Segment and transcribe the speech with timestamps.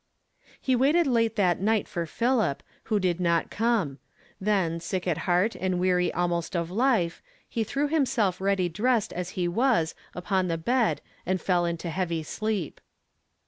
[0.59, 3.99] He waited late that night for Philip, who did not come;
[4.39, 9.37] then, sick at heart and weary almost of life, he threw himself ready dressed as
[9.37, 12.81] lie was upon the bed and fell into heavy sleep.